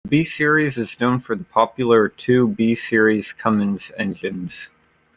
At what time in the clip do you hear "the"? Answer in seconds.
0.05-0.09, 1.35-1.43